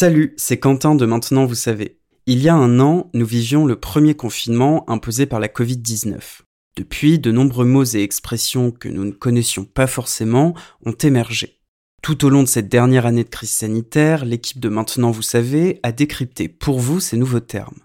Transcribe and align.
Salut, 0.00 0.32
c'est 0.36 0.60
Quentin 0.60 0.94
de 0.94 1.04
Maintenant 1.06 1.44
vous 1.44 1.56
savez. 1.56 1.98
Il 2.26 2.40
y 2.40 2.48
a 2.48 2.54
un 2.54 2.78
an, 2.78 3.10
nous 3.14 3.26
vivions 3.26 3.66
le 3.66 3.74
premier 3.74 4.14
confinement 4.14 4.88
imposé 4.88 5.26
par 5.26 5.40
la 5.40 5.48
Covid-19. 5.48 6.42
Depuis, 6.76 7.18
de 7.18 7.32
nombreux 7.32 7.64
mots 7.64 7.82
et 7.82 8.02
expressions 8.04 8.70
que 8.70 8.88
nous 8.88 9.04
ne 9.04 9.10
connaissions 9.10 9.64
pas 9.64 9.88
forcément 9.88 10.54
ont 10.86 10.92
émergé. 10.92 11.58
Tout 12.00 12.24
au 12.24 12.28
long 12.28 12.44
de 12.44 12.48
cette 12.48 12.68
dernière 12.68 13.06
année 13.06 13.24
de 13.24 13.28
crise 13.28 13.50
sanitaire, 13.50 14.24
l'équipe 14.24 14.60
de 14.60 14.68
Maintenant 14.68 15.10
vous 15.10 15.22
savez 15.22 15.80
a 15.82 15.90
décrypté 15.90 16.46
pour 16.46 16.78
vous 16.78 17.00
ces 17.00 17.16
nouveaux 17.16 17.40
termes. 17.40 17.80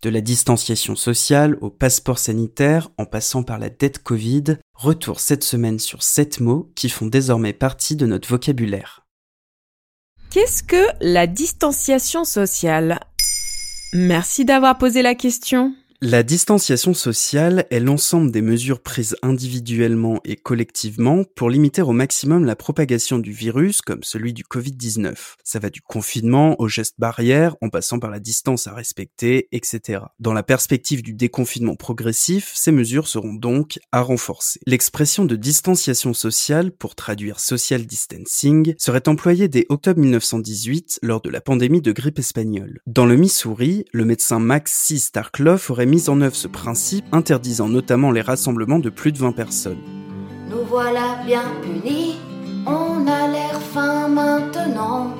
De 0.00 0.08
la 0.08 0.22
distanciation 0.22 0.96
sociale 0.96 1.58
au 1.60 1.68
passeport 1.68 2.18
sanitaire 2.18 2.88
en 2.96 3.04
passant 3.04 3.42
par 3.42 3.58
la 3.58 3.68
dette 3.68 4.02
Covid, 4.02 4.56
retour 4.72 5.20
cette 5.20 5.44
semaine 5.44 5.78
sur 5.78 6.02
sept 6.02 6.40
mots 6.40 6.72
qui 6.74 6.88
font 6.88 7.06
désormais 7.06 7.52
partie 7.52 7.96
de 7.96 8.06
notre 8.06 8.30
vocabulaire. 8.30 9.04
Qu'est-ce 10.30 10.62
que 10.62 10.86
la 11.00 11.26
distanciation 11.26 12.22
sociale? 12.22 13.00
Merci 13.92 14.44
d'avoir 14.44 14.78
posé 14.78 15.02
la 15.02 15.16
question. 15.16 15.74
La 16.02 16.22
distanciation 16.22 16.94
sociale 16.94 17.66
est 17.70 17.78
l'ensemble 17.78 18.30
des 18.32 18.40
mesures 18.40 18.80
prises 18.80 19.18
individuellement 19.20 20.18
et 20.24 20.34
collectivement 20.34 21.24
pour 21.36 21.50
limiter 21.50 21.82
au 21.82 21.92
maximum 21.92 22.46
la 22.46 22.56
propagation 22.56 23.18
du 23.18 23.32
virus 23.32 23.82
comme 23.82 24.02
celui 24.02 24.32
du 24.32 24.42
Covid-19. 24.42 25.14
Ça 25.44 25.58
va 25.58 25.68
du 25.68 25.82
confinement 25.82 26.58
aux 26.58 26.68
gestes 26.68 26.94
barrières 26.96 27.54
en 27.60 27.68
passant 27.68 27.98
par 27.98 28.08
la 28.08 28.18
distance 28.18 28.66
à 28.66 28.72
respecter, 28.72 29.48
etc. 29.52 30.04
Dans 30.20 30.32
la 30.32 30.42
perspective 30.42 31.02
du 31.02 31.12
déconfinement 31.12 31.76
progressif, 31.76 32.50
ces 32.54 32.72
mesures 32.72 33.06
seront 33.06 33.34
donc 33.34 33.78
à 33.92 34.00
renforcer. 34.00 34.58
L'expression 34.64 35.26
de 35.26 35.36
distanciation 35.36 36.14
sociale, 36.14 36.72
pour 36.72 36.94
traduire 36.94 37.40
social 37.40 37.84
distancing, 37.84 38.74
serait 38.78 39.06
employée 39.06 39.48
dès 39.48 39.66
octobre 39.68 40.00
1918 40.00 41.00
lors 41.02 41.20
de 41.20 41.28
la 41.28 41.42
pandémie 41.42 41.82
de 41.82 41.92
grippe 41.92 42.20
espagnole. 42.20 42.80
Dans 42.86 43.04
le 43.04 43.16
Missouri, 43.16 43.84
le 43.92 44.06
médecin 44.06 44.38
Max 44.38 44.72
C. 44.72 44.96
Starkloff 44.96 45.68
aurait 45.68 45.89
mis 45.90 46.08
en 46.08 46.20
œuvre 46.20 46.36
ce 46.36 46.48
principe, 46.48 47.04
interdisant 47.12 47.68
notamment 47.68 48.12
les 48.12 48.22
rassemblements 48.22 48.78
de 48.78 48.88
plus 48.88 49.12
de 49.12 49.18
20 49.18 49.32
personnes. 49.32 49.80
Nous 50.48 50.64
voilà 50.68 51.20
bien 51.26 51.42
punis, 51.62 52.16
on 52.66 53.06
a 53.06 53.28
l'air 53.28 53.60
fin 53.74 54.08
maintenant, 54.08 55.14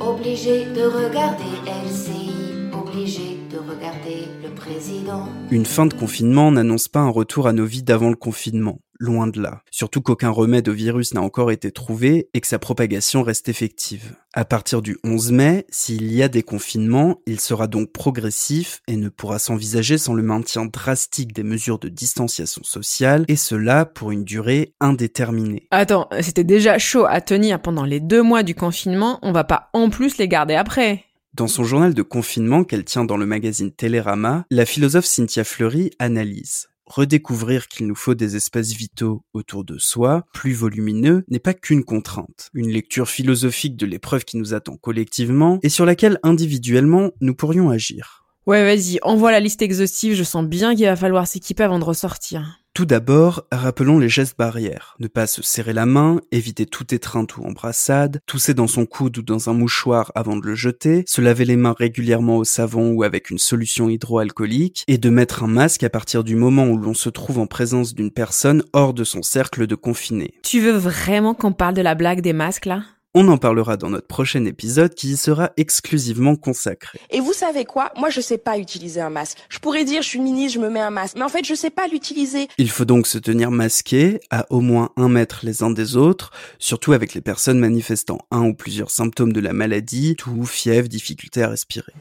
obligé 0.00 0.64
de 0.64 0.82
regarder 0.82 1.52
LCI, 1.66 2.70
obligé 2.72 3.38
de 3.50 3.58
regarder 3.58 4.28
le 4.42 4.48
président. 4.54 5.28
Une 5.50 5.66
fin 5.66 5.86
de 5.86 5.94
confinement 5.94 6.50
n'annonce 6.50 6.88
pas 6.88 7.00
un 7.00 7.10
retour 7.10 7.46
à 7.46 7.52
nos 7.52 7.66
vies 7.66 7.82
d'avant 7.82 8.10
le 8.10 8.16
confinement 8.16 8.80
loin 9.02 9.26
de 9.26 9.42
là. 9.42 9.62
Surtout 9.70 10.00
qu'aucun 10.00 10.30
remède 10.30 10.68
au 10.68 10.72
virus 10.72 11.12
n'a 11.12 11.20
encore 11.20 11.50
été 11.50 11.72
trouvé 11.72 12.30
et 12.32 12.40
que 12.40 12.46
sa 12.46 12.58
propagation 12.58 13.22
reste 13.22 13.48
effective. 13.48 14.14
À 14.32 14.44
partir 14.44 14.80
du 14.80 14.96
11 15.04 15.32
mai, 15.32 15.66
s'il 15.68 16.10
y 16.12 16.22
a 16.22 16.28
des 16.28 16.42
confinements, 16.42 17.20
il 17.26 17.40
sera 17.40 17.66
donc 17.66 17.92
progressif 17.92 18.80
et 18.88 18.96
ne 18.96 19.08
pourra 19.08 19.38
s'envisager 19.38 19.98
sans 19.98 20.14
le 20.14 20.22
maintien 20.22 20.64
drastique 20.64 21.34
des 21.34 21.42
mesures 21.42 21.78
de 21.78 21.88
distanciation 21.88 22.62
sociale, 22.64 23.24
et 23.28 23.36
cela 23.36 23.84
pour 23.84 24.10
une 24.12 24.24
durée 24.24 24.74
indéterminée. 24.80 25.66
Attends, 25.70 26.08
c'était 26.20 26.44
déjà 26.44 26.78
chaud 26.78 27.04
à 27.06 27.20
tenir 27.20 27.60
pendant 27.60 27.84
les 27.84 28.00
deux 28.00 28.22
mois 28.22 28.42
du 28.42 28.54
confinement, 28.54 29.18
on 29.22 29.32
va 29.32 29.44
pas 29.44 29.68
en 29.72 29.90
plus 29.90 30.16
les 30.16 30.28
garder 30.28 30.54
après. 30.54 31.04
Dans 31.34 31.48
son 31.48 31.64
journal 31.64 31.94
de 31.94 32.02
confinement 32.02 32.62
qu'elle 32.62 32.84
tient 32.84 33.04
dans 33.04 33.16
le 33.16 33.26
magazine 33.26 33.72
Télérama, 33.72 34.44
la 34.50 34.66
philosophe 34.66 35.06
Cynthia 35.06 35.44
Fleury 35.44 35.90
analyse 35.98 36.68
redécouvrir 36.86 37.68
qu'il 37.68 37.86
nous 37.86 37.94
faut 37.94 38.14
des 38.14 38.36
espaces 38.36 38.72
vitaux 38.72 39.24
autour 39.32 39.64
de 39.64 39.78
soi, 39.78 40.24
plus 40.32 40.52
volumineux, 40.52 41.24
n'est 41.28 41.38
pas 41.38 41.54
qu'une 41.54 41.84
contrainte. 41.84 42.50
Une 42.54 42.70
lecture 42.70 43.08
philosophique 43.08 43.76
de 43.76 43.86
l'épreuve 43.86 44.24
qui 44.24 44.36
nous 44.36 44.54
attend 44.54 44.76
collectivement 44.76 45.58
et 45.62 45.68
sur 45.68 45.86
laquelle 45.86 46.18
individuellement 46.22 47.10
nous 47.20 47.34
pourrions 47.34 47.70
agir. 47.70 48.24
Ouais, 48.46 48.64
vas-y, 48.64 48.98
envoie 49.02 49.30
la 49.30 49.38
liste 49.38 49.62
exhaustive, 49.62 50.14
je 50.14 50.24
sens 50.24 50.44
bien 50.44 50.74
qu'il 50.74 50.86
va 50.86 50.96
falloir 50.96 51.26
s'équiper 51.26 51.62
avant 51.62 51.78
de 51.78 51.84
ressortir. 51.84 52.61
Tout 52.74 52.86
d'abord, 52.86 53.44
rappelons 53.52 53.98
les 53.98 54.08
gestes 54.08 54.38
barrières. 54.38 54.96
Ne 54.98 55.06
pas 55.06 55.26
se 55.26 55.42
serrer 55.42 55.74
la 55.74 55.84
main, 55.84 56.22
éviter 56.30 56.64
toute 56.64 56.94
étreinte 56.94 57.36
ou 57.36 57.44
embrassade, 57.44 58.20
tousser 58.24 58.54
dans 58.54 58.66
son 58.66 58.86
coude 58.86 59.18
ou 59.18 59.22
dans 59.22 59.50
un 59.50 59.52
mouchoir 59.52 60.10
avant 60.14 60.36
de 60.36 60.46
le 60.46 60.54
jeter, 60.54 61.04
se 61.06 61.20
laver 61.20 61.44
les 61.44 61.56
mains 61.56 61.74
régulièrement 61.78 62.38
au 62.38 62.44
savon 62.44 62.92
ou 62.92 63.02
avec 63.02 63.28
une 63.28 63.36
solution 63.36 63.90
hydroalcoolique, 63.90 64.84
et 64.88 64.96
de 64.96 65.10
mettre 65.10 65.44
un 65.44 65.48
masque 65.48 65.82
à 65.82 65.90
partir 65.90 66.24
du 66.24 66.34
moment 66.34 66.66
où 66.66 66.78
l'on 66.78 66.94
se 66.94 67.10
trouve 67.10 67.38
en 67.38 67.46
présence 67.46 67.94
d'une 67.94 68.10
personne 68.10 68.64
hors 68.72 68.94
de 68.94 69.04
son 69.04 69.22
cercle 69.22 69.66
de 69.66 69.74
confiné. 69.74 70.32
Tu 70.42 70.60
veux 70.60 70.72
vraiment 70.72 71.34
qu'on 71.34 71.52
parle 71.52 71.74
de 71.74 71.82
la 71.82 71.94
blague 71.94 72.22
des 72.22 72.32
masques 72.32 72.64
là? 72.64 72.84
On 73.14 73.28
en 73.28 73.36
parlera 73.36 73.76
dans 73.76 73.90
notre 73.90 74.06
prochain 74.06 74.44
épisode 74.44 74.94
qui 74.94 75.12
y 75.12 75.16
sera 75.16 75.50
exclusivement 75.56 76.36
consacré. 76.36 76.98
Et 77.10 77.20
vous 77.20 77.32
savez 77.32 77.64
quoi? 77.64 77.92
Moi, 77.96 78.10
je 78.10 78.20
sais 78.20 78.38
pas 78.38 78.58
utiliser 78.58 79.00
un 79.00 79.10
masque. 79.10 79.38
Je 79.48 79.58
pourrais 79.58 79.84
dire, 79.84 80.02
je 80.02 80.08
suis 80.08 80.20
ministre, 80.20 80.58
je 80.58 80.64
me 80.64 80.70
mets 80.70 80.80
un 80.80 80.90
masque. 80.90 81.16
Mais 81.16 81.24
en 81.24 81.28
fait, 81.28 81.44
je 81.44 81.54
sais 81.54 81.70
pas 81.70 81.86
l'utiliser. 81.88 82.48
Il 82.58 82.70
faut 82.70 82.84
donc 82.84 83.06
se 83.06 83.18
tenir 83.18 83.50
masqué 83.50 84.20
à 84.30 84.46
au 84.50 84.60
moins 84.60 84.90
un 84.96 85.08
mètre 85.08 85.40
les 85.42 85.62
uns 85.62 85.70
des 85.70 85.96
autres, 85.96 86.30
surtout 86.58 86.92
avec 86.92 87.14
les 87.14 87.20
personnes 87.20 87.58
manifestant 87.58 88.18
un 88.30 88.46
ou 88.46 88.54
plusieurs 88.54 88.90
symptômes 88.90 89.32
de 89.32 89.40
la 89.40 89.52
maladie, 89.52 90.16
toux, 90.16 90.44
fièvre, 90.44 90.88
difficulté 90.88 91.42
à 91.42 91.48
respirer. 91.48 91.92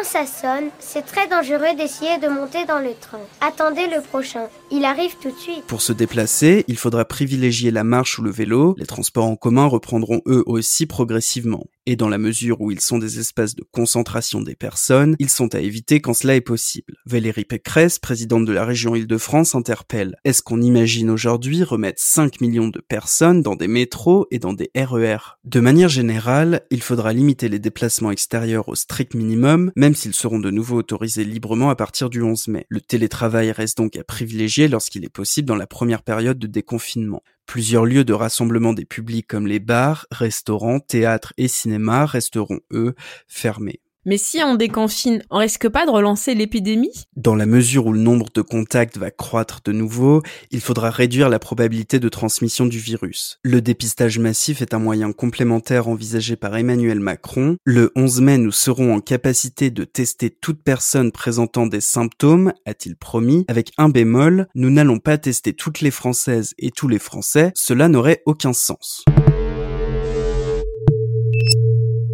Quand 0.00 0.06
ça 0.06 0.24
sonne, 0.24 0.70
c'est 0.78 1.04
très 1.04 1.28
dangereux 1.28 1.76
d'essayer 1.76 2.16
de 2.18 2.28
monter 2.28 2.64
dans 2.64 2.78
le 2.78 2.94
train. 2.98 3.20
Attendez 3.42 3.86
le 3.86 4.00
prochain, 4.00 4.48
il 4.70 4.86
arrive 4.86 5.14
tout 5.20 5.30
de 5.30 5.36
suite. 5.36 5.64
Pour 5.66 5.82
se 5.82 5.92
déplacer, 5.92 6.64
il 6.68 6.78
faudra 6.78 7.04
privilégier 7.04 7.70
la 7.70 7.84
marche 7.84 8.18
ou 8.18 8.22
le 8.22 8.30
vélo. 8.30 8.74
Les 8.78 8.86
transports 8.86 9.26
en 9.26 9.36
commun 9.36 9.66
reprendront 9.66 10.22
eux 10.26 10.42
aussi 10.46 10.86
progressivement 10.86 11.66
et 11.86 11.96
dans 11.96 12.08
la 12.08 12.18
mesure 12.18 12.60
où 12.60 12.70
ils 12.70 12.80
sont 12.80 12.98
des 12.98 13.18
espaces 13.18 13.54
de 13.54 13.64
concentration 13.70 14.40
des 14.40 14.54
personnes, 14.54 15.16
ils 15.18 15.30
sont 15.30 15.54
à 15.54 15.60
éviter 15.60 16.00
quand 16.00 16.14
cela 16.14 16.36
est 16.36 16.40
possible. 16.40 16.94
Valérie 17.06 17.44
Pécresse, 17.44 17.98
présidente 17.98 18.44
de 18.44 18.52
la 18.52 18.64
région 18.64 18.94
Île-de-France, 18.94 19.54
interpelle 19.54 20.16
Est-ce 20.24 20.42
qu'on 20.42 20.60
imagine 20.60 21.10
aujourd'hui 21.10 21.62
remettre 21.62 22.00
5 22.02 22.40
millions 22.40 22.68
de 22.68 22.80
personnes 22.80 23.42
dans 23.42 23.56
des 23.56 23.68
métros 23.68 24.26
et 24.30 24.38
dans 24.38 24.52
des 24.52 24.70
RER 24.76 25.16
e 25.16 25.18
De 25.44 25.60
manière 25.60 25.88
générale, 25.88 26.62
il 26.70 26.82
faudra 26.82 27.12
limiter 27.12 27.48
les 27.48 27.58
déplacements 27.58 28.10
extérieurs 28.10 28.68
au 28.68 28.74
strict 28.74 29.14
minimum, 29.14 29.72
même 29.76 29.94
s'ils 29.94 30.14
seront 30.14 30.38
de 30.38 30.50
nouveau 30.50 30.76
autorisés 30.76 31.24
librement 31.24 31.70
à 31.70 31.76
partir 31.76 32.10
du 32.10 32.22
11 32.22 32.48
mai. 32.48 32.66
Le 32.68 32.80
télétravail 32.80 33.52
reste 33.52 33.78
donc 33.78 33.96
à 33.96 34.04
privilégier 34.04 34.68
lorsqu'il 34.68 35.04
est 35.04 35.08
possible 35.08 35.48
dans 35.48 35.56
la 35.56 35.66
première 35.66 36.02
période 36.02 36.38
de 36.38 36.46
déconfinement. 36.46 37.22
Plusieurs 37.50 37.84
lieux 37.84 38.04
de 38.04 38.12
rassemblement 38.12 38.72
des 38.72 38.84
publics 38.84 39.26
comme 39.26 39.48
les 39.48 39.58
bars, 39.58 40.06
restaurants, 40.12 40.78
théâtres 40.78 41.32
et 41.36 41.48
cinémas 41.48 42.06
resteront, 42.06 42.60
eux, 42.70 42.94
fermés. 43.26 43.80
Mais 44.06 44.16
si 44.16 44.38
on 44.42 44.54
déconfine, 44.54 45.22
on 45.28 45.38
risque 45.38 45.68
pas 45.68 45.84
de 45.84 45.90
relancer 45.90 46.34
l'épidémie? 46.34 47.04
Dans 47.16 47.34
la 47.34 47.44
mesure 47.44 47.84
où 47.84 47.92
le 47.92 48.00
nombre 48.00 48.28
de 48.34 48.40
contacts 48.40 48.96
va 48.96 49.10
croître 49.10 49.60
de 49.62 49.72
nouveau, 49.72 50.22
il 50.50 50.62
faudra 50.62 50.88
réduire 50.88 51.28
la 51.28 51.38
probabilité 51.38 52.00
de 52.00 52.08
transmission 52.08 52.64
du 52.64 52.78
virus. 52.78 53.38
Le 53.42 53.60
dépistage 53.60 54.18
massif 54.18 54.62
est 54.62 54.72
un 54.72 54.78
moyen 54.78 55.12
complémentaire 55.12 55.86
envisagé 55.88 56.36
par 56.36 56.56
Emmanuel 56.56 56.98
Macron. 56.98 57.58
Le 57.64 57.92
11 57.94 58.20
mai, 58.22 58.38
nous 58.38 58.52
serons 58.52 58.94
en 58.94 59.00
capacité 59.00 59.70
de 59.70 59.84
tester 59.84 60.30
toute 60.30 60.62
personne 60.62 61.12
présentant 61.12 61.66
des 61.66 61.82
symptômes, 61.82 62.54
a-t-il 62.64 62.96
promis, 62.96 63.44
avec 63.48 63.70
un 63.76 63.90
bémol, 63.90 64.46
nous 64.54 64.70
n'allons 64.70 64.98
pas 64.98 65.18
tester 65.18 65.52
toutes 65.52 65.82
les 65.82 65.90
Françaises 65.90 66.54
et 66.58 66.70
tous 66.70 66.88
les 66.88 66.98
Français, 66.98 67.52
cela 67.54 67.88
n'aurait 67.88 68.22
aucun 68.24 68.54
sens. 68.54 69.04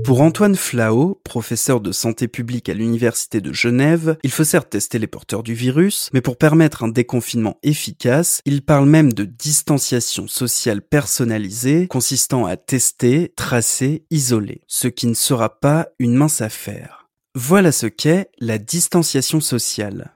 Pour 0.06 0.20
Antoine 0.20 0.54
Flao, 0.54 1.20
professeur 1.24 1.80
de 1.80 1.90
santé 1.90 2.28
publique 2.28 2.68
à 2.68 2.74
l'Université 2.74 3.40
de 3.40 3.52
Genève, 3.52 4.16
il 4.22 4.30
faut 4.30 4.44
certes 4.44 4.70
tester 4.70 5.00
les 5.00 5.08
porteurs 5.08 5.42
du 5.42 5.52
virus, 5.52 6.10
mais 6.12 6.20
pour 6.20 6.36
permettre 6.36 6.84
un 6.84 6.88
déconfinement 6.88 7.58
efficace, 7.64 8.40
il 8.44 8.62
parle 8.62 8.88
même 8.88 9.12
de 9.12 9.24
distanciation 9.24 10.28
sociale 10.28 10.80
personnalisée, 10.80 11.88
consistant 11.88 12.46
à 12.46 12.56
tester, 12.56 13.32
tracer, 13.34 14.04
isoler, 14.12 14.62
ce 14.68 14.86
qui 14.86 15.08
ne 15.08 15.14
sera 15.14 15.58
pas 15.58 15.88
une 15.98 16.14
mince 16.14 16.40
affaire. 16.40 17.08
Voilà 17.34 17.72
ce 17.72 17.86
qu'est 17.86 18.30
la 18.38 18.58
distanciation 18.58 19.40
sociale. 19.40 20.15